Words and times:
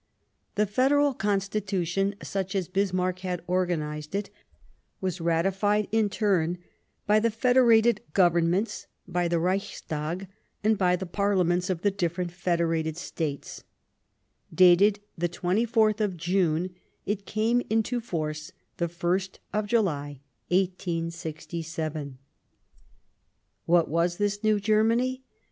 The 0.55 0.65
Federal 0.65 1.13
Constitution, 1.13 2.15
such 2.23 2.55
as 2.55 2.67
Bismarck 2.67 3.19
had 3.19 3.43
organized 3.45 4.15
it, 4.15 4.31
was 4.99 5.21
ratified 5.21 5.87
in 5.91 6.09
turn 6.09 6.57
by 7.05 7.19
the 7.19 7.29
Fede 7.29 7.57
rated 7.57 8.01
Governments, 8.13 8.87
by 9.07 9.27
the 9.27 9.37
Reichstag, 9.37 10.27
and 10.63 10.79
StioS°oM867 10.79 10.95
^y 10.95 10.99
the 11.01 11.05
Parliaments 11.05 11.69
of 11.69 11.81
the 11.83 11.91
different 11.91 12.31
Federated 12.31 12.97
States; 12.97 13.63
dated 14.51 15.01
the 15.15 15.29
24th 15.29 16.01
of 16.01 16.17
June, 16.17 16.73
it 17.05 17.27
came 17.27 17.61
into 17.69 17.99
force 17.99 18.51
the 18.77 18.85
ist 19.07 19.39
of 19.53 19.67
July, 19.67 20.19
1867. 20.47 22.17
What 23.67 23.87
was 23.87 24.17
this 24.17 24.43
new 24.43 24.59
Germany 24.59 25.21